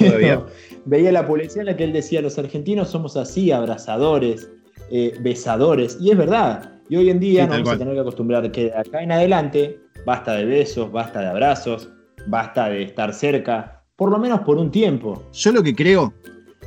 Veía 0.86 1.12
la 1.12 1.26
publicidad 1.26 1.60
en 1.60 1.66
la 1.66 1.76
que 1.76 1.84
él 1.84 1.92
decía, 1.92 2.22
los 2.22 2.38
argentinos 2.38 2.88
somos 2.88 3.16
así, 3.16 3.52
abrazadores, 3.52 4.50
eh, 4.90 5.14
besadores, 5.20 5.98
y 6.00 6.10
es 6.10 6.16
verdad 6.16 6.74
y 6.88 6.96
hoy 6.96 7.10
en 7.10 7.20
día 7.20 7.46
nos 7.46 7.56
vamos 7.56 7.70
a 7.70 7.78
tener 7.78 7.94
que 7.94 8.00
acostumbrar 8.00 8.52
que 8.52 8.72
acá 8.72 9.02
en 9.02 9.12
adelante 9.12 9.80
basta 10.04 10.34
de 10.34 10.44
besos, 10.44 10.90
basta 10.90 11.20
de 11.20 11.26
abrazos, 11.26 11.90
basta 12.26 12.68
de 12.68 12.82
estar 12.82 13.12
cerca, 13.12 13.82
por 13.96 14.10
lo 14.10 14.18
menos 14.18 14.40
por 14.40 14.58
un 14.58 14.70
tiempo. 14.70 15.28
Yo 15.32 15.52
lo 15.52 15.62
que 15.62 15.74
creo 15.74 16.12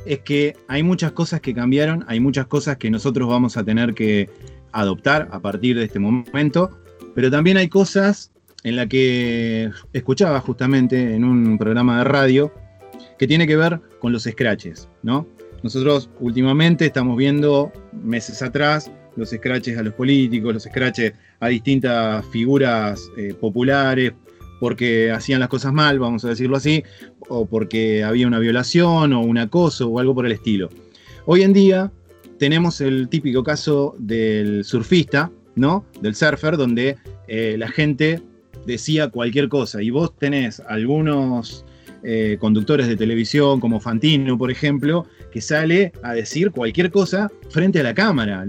es 0.06 0.20
que 0.20 0.56
hay 0.68 0.82
muchas 0.82 1.12
cosas 1.12 1.40
que 1.40 1.54
cambiaron, 1.54 2.04
hay 2.08 2.20
muchas 2.20 2.46
cosas 2.46 2.76
que 2.76 2.90
nosotros 2.90 3.28
vamos 3.28 3.56
a 3.56 3.64
tener 3.64 3.94
que 3.94 4.30
adoptar 4.72 5.28
a 5.32 5.40
partir 5.40 5.76
de 5.76 5.84
este 5.84 5.98
momento, 5.98 6.70
pero 7.14 7.30
también 7.30 7.56
hay 7.56 7.68
cosas 7.68 8.32
en 8.64 8.76
las 8.76 8.86
que 8.86 9.70
escuchaba 9.92 10.40
justamente 10.40 11.14
en 11.14 11.24
un 11.24 11.58
programa 11.58 11.98
de 11.98 12.04
radio 12.04 12.52
que 13.18 13.26
tiene 13.26 13.46
que 13.46 13.56
ver 13.56 13.80
con 14.00 14.12
los 14.12 14.24
scratches, 14.24 14.88
¿no? 15.02 15.26
Nosotros 15.62 16.08
últimamente 16.20 16.86
estamos 16.86 17.16
viendo 17.16 17.72
meses 17.92 18.42
atrás 18.42 18.90
los 19.18 19.30
scratches 19.30 19.76
a 19.76 19.82
los 19.82 19.94
políticos, 19.94 20.54
los 20.54 20.62
scratches 20.62 21.12
a 21.40 21.48
distintas 21.48 22.24
figuras 22.26 23.10
eh, 23.16 23.34
populares 23.38 24.12
porque 24.60 25.12
hacían 25.12 25.40
las 25.40 25.48
cosas 25.48 25.72
mal, 25.72 25.98
vamos 25.98 26.24
a 26.24 26.28
decirlo 26.28 26.56
así, 26.56 26.82
o 27.28 27.46
porque 27.46 28.02
había 28.02 28.26
una 28.26 28.38
violación 28.38 29.12
o 29.12 29.20
un 29.20 29.38
acoso 29.38 29.88
o 29.88 29.98
algo 29.98 30.14
por 30.14 30.26
el 30.26 30.32
estilo. 30.32 30.68
Hoy 31.26 31.42
en 31.42 31.52
día 31.52 31.92
tenemos 32.38 32.80
el 32.80 33.08
típico 33.08 33.44
caso 33.44 33.94
del 33.98 34.64
surfista, 34.64 35.30
¿no? 35.54 35.84
Del 36.00 36.14
surfer, 36.14 36.56
donde 36.56 36.96
eh, 37.26 37.56
la 37.58 37.68
gente 37.68 38.22
decía 38.66 39.08
cualquier 39.08 39.48
cosa. 39.48 39.82
Y 39.82 39.90
vos 39.90 40.16
tenés 40.16 40.60
algunos 40.60 41.64
eh, 42.02 42.36
conductores 42.40 42.86
de 42.86 42.96
televisión, 42.96 43.60
como 43.60 43.80
Fantino, 43.80 44.38
por 44.38 44.50
ejemplo, 44.50 45.06
que 45.38 45.42
sale 45.42 45.92
a 46.02 46.14
decir 46.14 46.50
cualquier 46.50 46.90
cosa 46.90 47.30
frente 47.48 47.78
a 47.78 47.84
la 47.84 47.94
cámara. 47.94 48.44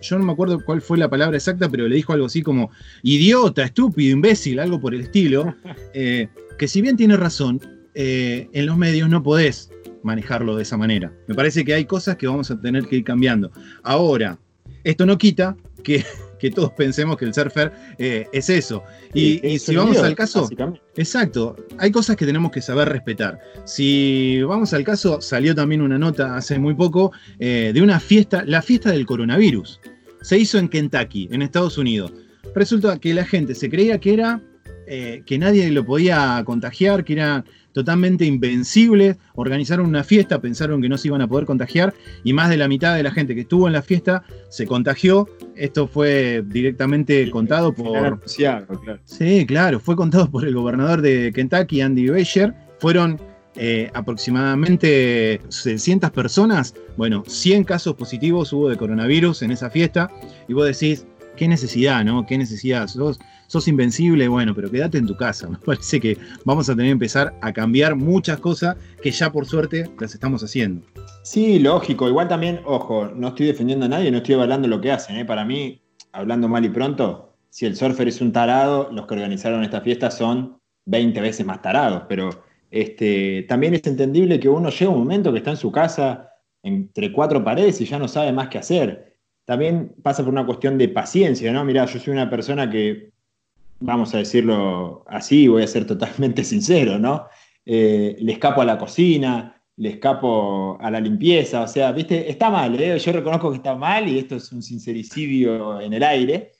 yo 0.00 0.18
no 0.18 0.24
me 0.24 0.32
acuerdo 0.32 0.64
cuál 0.64 0.80
fue 0.80 0.96
la 0.96 1.10
palabra 1.10 1.36
exacta, 1.36 1.68
pero 1.68 1.86
le 1.86 1.96
dijo 1.96 2.14
algo 2.14 2.24
así 2.24 2.40
como 2.42 2.70
idiota, 3.02 3.64
estúpido, 3.64 4.12
imbécil, 4.12 4.58
algo 4.58 4.80
por 4.80 4.94
el 4.94 5.02
estilo. 5.02 5.54
Eh, 5.94 6.28
que 6.58 6.68
si 6.68 6.80
bien 6.80 6.96
tiene 6.96 7.18
razón, 7.18 7.60
en 7.94 8.66
los 8.66 8.78
medios 8.78 9.10
no 9.10 9.22
podés 9.22 9.70
manejarlo 10.02 10.56
de 10.56 10.62
esa 10.62 10.78
manera. 10.78 11.12
Me 11.26 11.34
parece 11.34 11.64
que 11.64 11.74
hay 11.74 11.84
cosas 11.84 12.16
que 12.16 12.26
vamos 12.26 12.50
a 12.50 12.58
tener 12.58 12.86
que 12.86 12.96
ir 12.96 13.04
cambiando. 13.04 13.50
Ahora, 13.82 14.38
esto 14.84 15.04
no 15.04 15.18
quita 15.18 15.54
que, 15.84 16.02
todos 16.50 16.72
pensemos 16.72 17.16
que 17.16 17.24
el 17.24 17.34
surfer 17.34 17.72
eh, 17.98 18.26
es 18.32 18.50
eso. 18.50 18.82
Y, 19.14 19.58
si 19.58 19.76
vamos 19.76 19.98
al 19.98 20.14
caso, 20.14 20.48
exacto, 20.96 21.56
hay 21.78 21.90
cosas 21.90 22.16
que 22.16 22.26
tenemos 22.26 22.50
que 22.50 22.60
saber 22.60 22.88
respetar. 22.88 23.38
Si 23.64 24.42
vamos 24.42 24.72
al 24.72 24.84
caso, 24.84 25.20
salió 25.20 25.54
también 25.54 25.82
una 25.82 25.98
nota 25.98 26.36
hace 26.36 26.58
muy 26.58 26.74
poco 26.74 27.12
eh, 27.38 27.72
de 27.74 27.82
una 27.82 28.00
fiesta, 28.00 28.44
la 28.46 28.62
fiesta 28.62 28.90
del 28.90 29.06
coronavirus. 29.06 29.80
Se 30.22 30.38
hizo 30.38 30.58
en 30.58 30.68
Kentucky, 30.68 31.28
en 31.32 31.42
Estados 31.42 31.78
Unidos. 31.78 32.12
Resulta 32.54 32.98
que 32.98 33.14
la 33.14 33.24
gente 33.24 33.54
se 33.54 33.70
creía 33.70 33.98
que 33.98 34.14
era 34.14 34.40
eh, 34.94 35.22
que 35.24 35.38
nadie 35.38 35.70
lo 35.70 35.86
podía 35.86 36.42
contagiar, 36.44 37.02
que 37.02 37.14
era 37.14 37.46
totalmente 37.72 38.26
invencibles, 38.26 39.16
organizaron 39.34 39.86
una 39.86 40.04
fiesta, 40.04 40.42
pensaron 40.42 40.82
que 40.82 40.90
no 40.90 40.98
se 40.98 41.08
iban 41.08 41.22
a 41.22 41.26
poder 41.26 41.46
contagiar 41.46 41.94
y 42.24 42.34
más 42.34 42.50
de 42.50 42.58
la 42.58 42.68
mitad 42.68 42.94
de 42.94 43.02
la 43.02 43.10
gente 43.10 43.34
que 43.34 43.40
estuvo 43.40 43.66
en 43.66 43.72
la 43.72 43.80
fiesta 43.80 44.22
se 44.50 44.66
contagió. 44.66 45.30
Esto 45.56 45.86
fue 45.86 46.44
directamente 46.46 47.30
contado 47.30 47.72
por... 47.72 48.20
Sí, 49.06 49.46
claro, 49.46 49.80
fue 49.80 49.96
contado 49.96 50.30
por 50.30 50.46
el 50.46 50.54
gobernador 50.54 51.00
de 51.00 51.32
Kentucky, 51.34 51.80
Andy 51.80 52.10
Beshear. 52.10 52.54
Fueron 52.78 53.18
eh, 53.56 53.90
aproximadamente 53.94 55.40
600 55.48 56.10
personas, 56.10 56.74
bueno, 56.98 57.24
100 57.26 57.64
casos 57.64 57.94
positivos 57.94 58.52
hubo 58.52 58.68
de 58.68 58.76
coronavirus 58.76 59.40
en 59.40 59.52
esa 59.52 59.70
fiesta, 59.70 60.10
y 60.48 60.52
vos 60.52 60.66
decís, 60.66 61.06
qué 61.36 61.48
necesidad, 61.48 62.04
¿no? 62.04 62.26
Qué 62.26 62.36
necesidad. 62.36 62.88
Sos, 62.88 63.18
sos 63.52 63.68
invencible, 63.68 64.28
bueno, 64.28 64.54
pero 64.54 64.70
quédate 64.70 64.96
en 64.96 65.06
tu 65.06 65.14
casa. 65.14 65.46
Me 65.50 65.58
parece 65.58 66.00
que 66.00 66.16
vamos 66.44 66.70
a 66.70 66.72
tener 66.72 66.86
que 66.86 66.92
empezar 66.92 67.34
a 67.42 67.52
cambiar 67.52 67.94
muchas 67.94 68.40
cosas 68.40 68.76
que 69.02 69.10
ya 69.10 69.30
por 69.30 69.44
suerte 69.44 69.90
las 70.00 70.14
estamos 70.14 70.42
haciendo. 70.42 70.86
Sí, 71.22 71.58
lógico. 71.58 72.08
Igual 72.08 72.28
también, 72.28 72.60
ojo, 72.64 73.08
no 73.14 73.28
estoy 73.28 73.46
defendiendo 73.46 73.84
a 73.84 73.88
nadie, 73.90 74.10
no 74.10 74.18
estoy 74.18 74.36
avalando 74.36 74.68
lo 74.68 74.80
que 74.80 74.90
hacen. 74.90 75.16
¿eh? 75.16 75.24
Para 75.26 75.44
mí, 75.44 75.82
hablando 76.12 76.48
mal 76.48 76.64
y 76.64 76.70
pronto, 76.70 77.34
si 77.50 77.66
el 77.66 77.76
surfer 77.76 78.08
es 78.08 78.22
un 78.22 78.32
tarado, 78.32 78.88
los 78.90 79.06
que 79.06 79.14
organizaron 79.14 79.62
esta 79.62 79.82
fiesta 79.82 80.10
son 80.10 80.58
20 80.86 81.20
veces 81.20 81.44
más 81.44 81.60
tarados. 81.60 82.04
Pero 82.08 82.30
este, 82.70 83.42
también 83.42 83.74
es 83.74 83.86
entendible 83.86 84.40
que 84.40 84.48
uno 84.48 84.70
llega 84.70 84.90
un 84.90 84.98
momento 84.98 85.30
que 85.30 85.38
está 85.38 85.50
en 85.50 85.58
su 85.58 85.70
casa 85.70 86.30
entre 86.62 87.12
cuatro 87.12 87.44
paredes 87.44 87.78
y 87.82 87.84
ya 87.84 87.98
no 87.98 88.08
sabe 88.08 88.32
más 88.32 88.48
qué 88.48 88.56
hacer. 88.56 89.18
También 89.44 89.94
pasa 90.02 90.22
por 90.22 90.32
una 90.32 90.46
cuestión 90.46 90.78
de 90.78 90.88
paciencia, 90.88 91.52
¿no? 91.52 91.64
Mirá, 91.66 91.84
yo 91.84 91.98
soy 91.98 92.14
una 92.14 92.30
persona 92.30 92.70
que 92.70 93.11
vamos 93.82 94.14
a 94.14 94.18
decirlo 94.18 95.04
así, 95.08 95.48
voy 95.48 95.62
a 95.62 95.66
ser 95.66 95.86
totalmente 95.86 96.44
sincero, 96.52 96.98
¿no? 96.98 97.26
Eh, 97.64 98.16
le 98.18 98.32
escapo 98.32 98.60
a 98.60 98.64
la 98.64 98.78
cocina, 98.78 99.60
le 99.76 99.90
escapo 99.90 100.78
a 100.80 100.90
la 100.90 101.00
limpieza, 101.00 101.62
o 101.62 101.68
sea, 101.68 101.92
viste, 101.92 102.30
está 102.30 102.50
mal, 102.50 102.78
¿eh? 102.80 102.98
yo 102.98 103.12
reconozco 103.12 103.50
que 103.50 103.56
está 103.56 103.74
mal 103.74 104.08
y 104.08 104.18
esto 104.18 104.36
es 104.36 104.52
un 104.52 104.62
sincericidio 104.62 105.80
en 105.80 105.92
el 105.92 106.02
aire, 106.02 106.52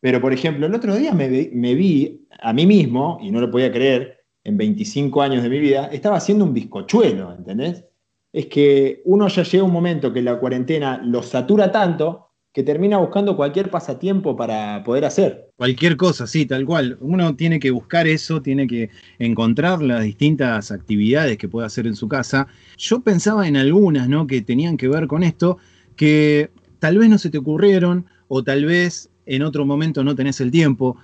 pero 0.00 0.20
por 0.20 0.32
ejemplo, 0.32 0.66
el 0.66 0.74
otro 0.74 0.96
día 0.96 1.12
me, 1.12 1.50
me 1.52 1.74
vi 1.74 2.26
a 2.40 2.52
mí 2.52 2.66
mismo, 2.66 3.18
y 3.20 3.30
no 3.30 3.40
lo 3.40 3.50
podía 3.50 3.72
creer, 3.72 4.18
en 4.44 4.56
25 4.56 5.22
años 5.22 5.42
de 5.42 5.48
mi 5.48 5.58
vida, 5.58 5.86
estaba 5.92 6.16
haciendo 6.16 6.44
un 6.44 6.54
bizcochuelo, 6.54 7.34
¿entendés? 7.34 7.84
Es 8.32 8.46
que 8.46 9.02
uno 9.04 9.28
ya 9.28 9.42
llega 9.42 9.64
un 9.64 9.72
momento 9.72 10.12
que 10.12 10.22
la 10.22 10.38
cuarentena 10.38 11.00
lo 11.04 11.22
satura 11.22 11.70
tanto 11.70 12.29
que 12.52 12.62
termina 12.64 12.98
buscando 12.98 13.36
cualquier 13.36 13.70
pasatiempo 13.70 14.36
para 14.36 14.82
poder 14.82 15.04
hacer. 15.04 15.50
Cualquier 15.56 15.96
cosa, 15.96 16.26
sí, 16.26 16.46
tal 16.46 16.64
cual. 16.64 16.98
Uno 17.00 17.36
tiene 17.36 17.60
que 17.60 17.70
buscar 17.70 18.08
eso, 18.08 18.42
tiene 18.42 18.66
que 18.66 18.90
encontrar 19.18 19.82
las 19.82 20.02
distintas 20.02 20.72
actividades 20.72 21.38
que 21.38 21.48
puede 21.48 21.66
hacer 21.66 21.86
en 21.86 21.94
su 21.94 22.08
casa. 22.08 22.48
Yo 22.76 23.00
pensaba 23.00 23.46
en 23.46 23.56
algunas, 23.56 24.08
¿no? 24.08 24.26
Que 24.26 24.42
tenían 24.42 24.76
que 24.76 24.88
ver 24.88 25.06
con 25.06 25.22
esto, 25.22 25.58
que 25.94 26.50
tal 26.80 26.98
vez 26.98 27.08
no 27.08 27.18
se 27.18 27.30
te 27.30 27.38
ocurrieron 27.38 28.06
o 28.26 28.42
tal 28.42 28.64
vez 28.64 29.10
en 29.26 29.42
otro 29.42 29.64
momento 29.64 30.02
no 30.02 30.16
tenés 30.16 30.40
el 30.40 30.50
tiempo. 30.50 30.96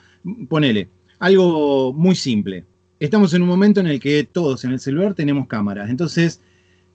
Ponele, 0.49 0.89
algo 1.21 1.93
muy 1.93 2.17
simple. 2.17 2.65
Estamos 2.99 3.35
en 3.35 3.43
un 3.43 3.49
momento 3.49 3.79
en 3.79 3.87
el 3.87 4.01
que 4.01 4.25
todos 4.25 4.65
en 4.65 4.73
el 4.73 4.81
celular 4.81 5.15
tenemos 5.15 5.47
cámaras. 5.47 5.91
Entonces, 5.91 6.41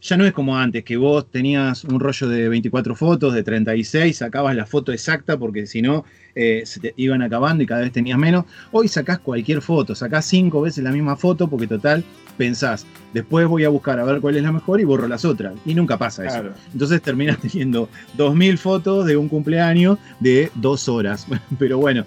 ya 0.02 0.18
no 0.18 0.26
es 0.26 0.34
como 0.34 0.58
antes, 0.58 0.84
que 0.84 0.98
vos 0.98 1.30
tenías 1.30 1.84
un 1.84 2.00
rollo 2.00 2.28
de 2.28 2.50
24 2.50 2.96
fotos, 2.96 3.34
de 3.34 3.44
36, 3.44 4.18
sacabas 4.18 4.56
la 4.56 4.66
foto 4.66 4.92
exacta 4.92 5.38
porque 5.38 5.68
si 5.68 5.82
no 5.82 6.06
eh, 6.34 6.64
se 6.66 6.80
te 6.80 6.94
iban 6.98 7.22
acabando 7.22 7.64
y 7.64 7.68
cada 7.68 7.82
vez 7.82 7.92
tenías 7.92 8.18
menos. 8.18 8.46
Hoy 8.72 8.88
sacás 8.88 9.20
cualquier 9.20 9.62
foto, 9.62 9.94
sacás 9.94 10.26
cinco 10.26 10.62
veces 10.62 10.84
la 10.84 10.92
misma 10.92 11.16
foto 11.16 11.48
porque 11.48 11.68
total 11.68 12.04
pensás, 12.36 12.88
después 13.14 13.48
voy 13.48 13.64
a 13.64 13.70
buscar 13.70 14.00
a 14.00 14.04
ver 14.04 14.22
cuál 14.22 14.38
es 14.38 14.44
la 14.44 14.52
mejor 14.52 14.82
y 14.82 14.86
borro 14.86 15.08
las 15.08 15.24
otras. 15.24 15.54
Y 15.66 15.76
nunca 15.76 15.98
pasa 15.98 16.26
eso. 16.26 16.50
Entonces 16.74 17.02
terminas 17.02 17.38
teniendo 17.42 17.88
2.000 18.18 18.58
fotos 18.58 19.06
de 19.06 19.18
un 19.18 19.30
cumpleaños 19.30 20.00
de 20.20 20.52
dos 20.56 20.90
horas. 20.90 21.28
Pero 21.60 21.78
bueno, 21.78 22.06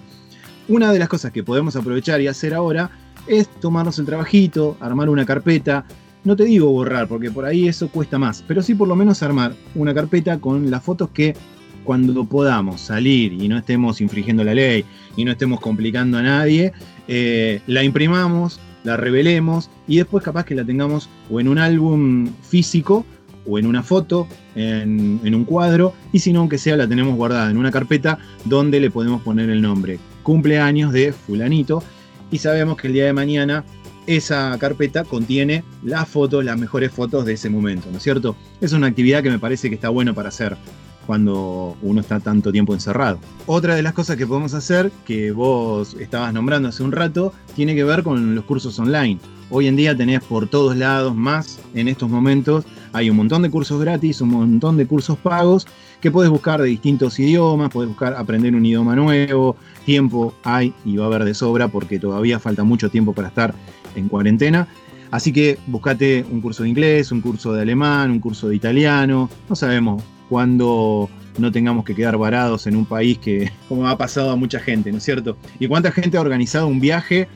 una 0.67 0.91
de 0.91 0.99
las 0.99 1.07
cosas 1.07 1.31
que 1.31 1.43
podemos 1.43 1.77
aprovechar 1.77 2.19
y 2.19 2.27
hacer 2.27 2.53
ahora 2.53 2.89
es 3.27 3.47
tomarnos 3.59 3.97
el 3.99 4.05
trabajito, 4.05 4.77
armar 4.81 5.09
una 5.09 5.25
carpeta, 5.25 5.85
no 6.25 6.35
te 6.35 6.43
digo 6.43 6.69
borrar, 6.71 7.07
porque 7.07 7.31
por 7.31 7.45
ahí 7.45 7.67
eso 7.67 7.87
cuesta 7.87 8.17
más, 8.17 8.43
pero 8.47 8.61
sí 8.61 8.75
por 8.75 8.87
lo 8.87 8.95
menos 8.95 9.23
armar 9.23 9.55
una 9.75 9.93
carpeta 9.93 10.39
con 10.39 10.69
las 10.69 10.83
fotos 10.83 11.09
que 11.11 11.35
cuando 11.83 12.25
podamos 12.25 12.81
salir 12.81 13.33
y 13.33 13.47
no 13.47 13.57
estemos 13.59 14.01
infringiendo 14.01 14.43
la 14.43 14.55
ley 14.55 14.83
y 15.15 15.23
no 15.23 15.31
estemos 15.31 15.59
complicando 15.59 16.17
a 16.17 16.23
nadie, 16.23 16.73
eh, 17.07 17.61
la 17.67 17.83
imprimamos, 17.83 18.59
la 18.83 18.97
revelemos 18.97 19.69
y 19.87 19.97
después 19.97 20.23
capaz 20.23 20.45
que 20.45 20.55
la 20.55 20.65
tengamos 20.65 21.09
o 21.29 21.39
en 21.39 21.47
un 21.47 21.59
álbum 21.59 22.27
físico 22.41 23.05
o 23.47 23.59
en 23.59 23.67
una 23.67 23.83
foto, 23.83 24.27
en, 24.55 25.19
en, 25.23 25.35
un 25.35 25.45
cuadro, 25.45 25.93
y 26.11 26.17
si 26.17 26.33
no, 26.33 26.39
aunque 26.39 26.57
sea, 26.57 26.75
la 26.75 26.87
tenemos 26.87 27.15
guardada 27.15 27.51
en 27.51 27.57
una 27.57 27.69
carpeta 27.69 28.17
donde 28.43 28.79
le 28.79 28.89
podemos 28.89 29.21
poner 29.21 29.51
el 29.51 29.61
nombre. 29.61 29.99
Cumpleaños 30.23 30.91
de 30.91 31.13
fulanito, 31.13 31.83
y 32.31 32.39
sabemos 32.39 32.77
que 32.77 32.87
el 32.87 32.93
día 32.93 33.05
de 33.05 33.13
mañana 33.13 33.63
esa 34.07 34.57
carpeta 34.59 35.03
contiene 35.03 35.63
las 35.83 36.07
fotos, 36.07 36.43
las 36.43 36.59
mejores 36.59 36.91
fotos 36.91 37.25
de 37.25 37.33
ese 37.33 37.49
momento, 37.49 37.89
¿no 37.91 37.97
es 37.97 38.03
cierto? 38.03 38.35
Es 38.61 38.73
una 38.73 38.87
actividad 38.87 39.23
que 39.23 39.29
me 39.29 39.39
parece 39.39 39.69
que 39.69 39.75
está 39.75 39.89
bueno 39.89 40.13
para 40.13 40.29
hacer 40.29 40.57
cuando 41.05 41.77
uno 41.81 42.01
está 42.01 42.19
tanto 42.19 42.51
tiempo 42.51 42.73
encerrado. 42.73 43.19
Otra 43.45 43.75
de 43.75 43.83
las 43.83 43.93
cosas 43.93 44.17
que 44.17 44.25
podemos 44.25 44.53
hacer, 44.53 44.91
que 45.05 45.31
vos 45.31 45.95
estabas 45.99 46.33
nombrando 46.33 46.69
hace 46.69 46.83
un 46.83 46.91
rato, 46.91 47.33
tiene 47.55 47.75
que 47.75 47.83
ver 47.83 48.03
con 48.03 48.35
los 48.35 48.43
cursos 48.45 48.77
online. 48.79 49.19
Hoy 49.51 49.67
en 49.67 49.75
día 49.75 49.95
tenés 49.95 50.23
por 50.23 50.47
todos 50.47 50.75
lados, 50.75 51.15
más 51.15 51.59
en 51.75 51.87
estos 51.87 52.09
momentos, 52.09 52.65
hay 52.93 53.11
un 53.11 53.17
montón 53.17 53.43
de 53.43 53.51
cursos 53.51 53.79
gratis, 53.79 54.21
un 54.21 54.29
montón 54.29 54.77
de 54.77 54.87
cursos 54.87 55.17
pagos 55.19 55.67
que 56.01 56.09
puedes 56.09 56.31
buscar 56.31 56.61
de 56.61 56.67
distintos 56.67 57.19
idiomas, 57.19 57.69
puedes 57.69 57.89
buscar 57.89 58.15
aprender 58.15 58.55
un 58.55 58.65
idioma 58.65 58.95
nuevo, 58.95 59.55
tiempo 59.85 60.33
hay 60.43 60.73
y 60.83 60.97
va 60.97 61.05
a 61.05 61.07
haber 61.07 61.25
de 61.25 61.33
sobra 61.33 61.67
porque 61.67 61.99
todavía 61.99 62.39
falta 62.39 62.63
mucho 62.63 62.89
tiempo 62.89 63.13
para 63.13 63.27
estar 63.27 63.53
en 63.95 64.09
cuarentena. 64.09 64.67
Así 65.11 65.31
que 65.31 65.57
buscate 65.67 66.25
un 66.29 66.41
curso 66.41 66.63
de 66.63 66.69
inglés, 66.69 67.11
un 67.11 67.21
curso 67.21 67.53
de 67.53 67.61
alemán, 67.61 68.11
un 68.11 68.19
curso 68.19 68.49
de 68.49 68.55
italiano. 68.55 69.29
No 69.49 69.55
sabemos 69.55 70.03
cuándo 70.29 71.09
no 71.37 71.51
tengamos 71.51 71.85
que 71.85 71.95
quedar 71.95 72.17
varados 72.17 72.67
en 72.67 72.75
un 72.75 72.85
país 72.85 73.17
que, 73.17 73.51
como 73.69 73.87
ha 73.87 73.97
pasado 73.97 74.31
a 74.31 74.35
mucha 74.35 74.59
gente, 74.59 74.91
¿no 74.91 74.97
es 74.97 75.03
cierto? 75.03 75.37
Y 75.59 75.67
cuánta 75.67 75.91
gente 75.91 76.17
ha 76.17 76.21
organizado 76.21 76.67
un 76.67 76.79
viaje 76.79 77.27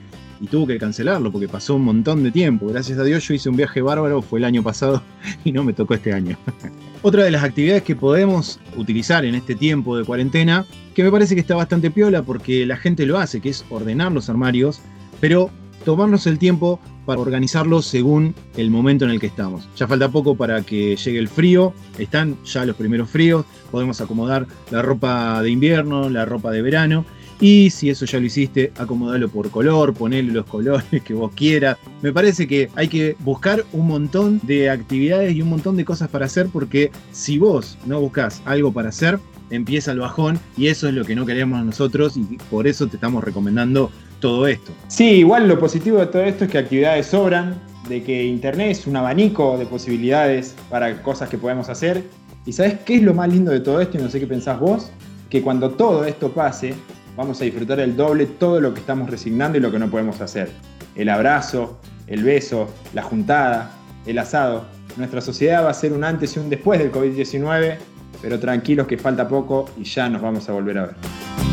y 0.41 0.47
tuvo 0.47 0.67
que 0.67 0.77
cancelarlo 0.77 1.31
porque 1.31 1.47
pasó 1.47 1.75
un 1.75 1.83
montón 1.83 2.23
de 2.23 2.31
tiempo. 2.31 2.67
Gracias 2.67 2.97
a 2.97 3.03
Dios 3.03 3.27
yo 3.27 3.33
hice 3.33 3.49
un 3.49 3.57
viaje 3.57 3.81
bárbaro, 3.81 4.21
fue 4.21 4.39
el 4.39 4.45
año 4.45 4.63
pasado 4.63 5.03
y 5.43 5.51
no 5.51 5.63
me 5.63 5.73
tocó 5.73 5.93
este 5.93 6.13
año. 6.13 6.37
Otra 7.01 7.23
de 7.23 7.31
las 7.31 7.43
actividades 7.43 7.83
que 7.83 7.95
podemos 7.95 8.59
utilizar 8.75 9.23
en 9.25 9.35
este 9.35 9.55
tiempo 9.55 9.97
de 9.97 10.03
cuarentena, 10.03 10.65
que 10.93 11.03
me 11.03 11.11
parece 11.11 11.35
que 11.35 11.41
está 11.41 11.55
bastante 11.55 11.91
piola 11.91 12.23
porque 12.23 12.65
la 12.65 12.77
gente 12.77 13.05
lo 13.05 13.17
hace, 13.17 13.39
que 13.39 13.49
es 13.49 13.65
ordenar 13.69 14.11
los 14.11 14.29
armarios, 14.29 14.81
pero 15.21 15.49
tomarnos 15.89 16.27
el 16.27 16.37
tiempo 16.37 16.79
para 17.07 17.19
organizarlo 17.19 17.81
según 17.81 18.35
el 18.57 18.69
momento 18.69 19.05
en 19.05 19.09
el 19.09 19.19
que 19.19 19.25
estamos. 19.25 19.67
Ya 19.75 19.87
falta 19.87 20.07
poco 20.07 20.35
para 20.35 20.61
que 20.61 20.95
llegue 20.95 21.17
el 21.17 21.27
frío, 21.27 21.73
están 21.97 22.37
ya 22.45 22.63
los 22.63 22.75
primeros 22.75 23.09
fríos, 23.09 23.43
podemos 23.71 23.99
acomodar 23.99 24.45
la 24.69 24.83
ropa 24.83 25.41
de 25.41 25.49
invierno, 25.49 26.07
la 26.07 26.25
ropa 26.25 26.51
de 26.51 26.61
verano 26.61 27.05
Y 27.41 27.71
si 27.71 27.89
eso 27.89 28.05
ya 28.05 28.19
lo 28.19 28.27
hiciste, 28.27 28.71
acomodalo 28.77 29.29
por 29.29 29.49
color, 29.49 29.95
ponele 29.95 30.31
los 30.31 30.45
colores 30.45 30.85
que 31.03 31.15
vos 31.15 31.31
quieras. 31.35 31.77
Me 32.03 32.13
parece 32.13 32.47
que 32.47 32.69
hay 32.75 32.87
que 32.87 33.15
buscar 33.21 33.65
un 33.73 33.87
montón 33.87 34.39
de 34.43 34.69
actividades 34.69 35.33
y 35.33 35.41
un 35.41 35.49
montón 35.49 35.75
de 35.75 35.85
cosas 35.85 36.09
para 36.09 36.27
hacer 36.27 36.49
porque 36.53 36.91
si 37.11 37.39
vos 37.39 37.79
no 37.87 37.99
buscas 37.99 38.43
algo 38.45 38.71
para 38.71 38.89
hacer, 38.89 39.17
empieza 39.49 39.91
el 39.91 40.01
bajón 40.01 40.39
y 40.55 40.67
eso 40.67 40.87
es 40.87 40.93
lo 40.93 41.03
que 41.03 41.15
no 41.15 41.25
queremos 41.25 41.65
nosotros 41.65 42.15
y 42.15 42.37
por 42.51 42.67
eso 42.67 42.85
te 42.85 42.97
estamos 42.97 43.23
recomendando 43.23 43.89
todo 44.19 44.47
esto. 44.47 44.71
Sí, 44.87 45.05
igual 45.05 45.47
lo 45.47 45.59
positivo 45.59 45.99
de 45.99 46.07
todo 46.07 46.23
esto 46.23 46.45
es 46.45 46.51
que 46.51 46.57
actividades 46.57 47.07
sobran, 47.07 47.55
de 47.87 48.03
que 48.03 48.23
Internet 48.25 48.71
es 48.71 48.87
un 48.87 48.95
abanico 48.95 49.57
de 49.57 49.65
posibilidades 49.65 50.55
para 50.69 51.01
cosas 51.01 51.29
que 51.29 51.37
podemos 51.37 51.69
hacer. 51.69 52.03
¿Y 52.45 52.53
sabes 52.53 52.79
qué 52.85 52.95
es 52.95 53.03
lo 53.03 53.13
más 53.13 53.29
lindo 53.29 53.51
de 53.51 53.59
todo 53.59 53.81
esto? 53.81 53.97
Y 53.97 54.01
no 54.01 54.09
sé 54.09 54.19
qué 54.19 54.27
pensás 54.27 54.59
vos, 54.59 54.91
que 55.29 55.41
cuando 55.41 55.71
todo 55.71 56.05
esto 56.05 56.31
pase, 56.31 56.73
vamos 57.17 57.41
a 57.41 57.45
disfrutar 57.45 57.79
el 57.79 57.95
doble 57.95 58.25
todo 58.25 58.61
lo 58.61 58.73
que 58.73 58.79
estamos 58.79 59.09
resignando 59.09 59.57
y 59.57 59.61
lo 59.61 59.71
que 59.71 59.79
no 59.79 59.89
podemos 59.89 60.21
hacer. 60.21 60.49
El 60.95 61.09
abrazo, 61.09 61.79
el 62.07 62.23
beso, 62.23 62.69
la 62.93 63.03
juntada, 63.03 63.71
el 64.05 64.17
asado. 64.17 64.65
Nuestra 64.97 65.21
sociedad 65.21 65.65
va 65.65 65.69
a 65.69 65.73
ser 65.73 65.93
un 65.93 66.03
antes 66.03 66.35
y 66.35 66.39
un 66.39 66.49
después 66.49 66.79
del 66.79 66.91
COVID-19, 66.91 67.77
pero 68.21 68.39
tranquilos 68.39 68.87
que 68.87 68.97
falta 68.97 69.27
poco 69.27 69.69
y 69.77 69.83
ya 69.83 70.09
nos 70.09 70.21
vamos 70.21 70.47
a 70.49 70.53
volver 70.53 70.77
a 70.77 70.85
ver. 70.87 71.48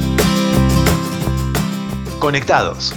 Conectados. 2.19 2.95